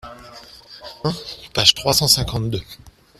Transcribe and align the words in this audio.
un, 1.03 1.13
page 1.53 1.75
trois 1.75 1.93
cent 1.93 2.07
cinquante-deux). 2.07 2.63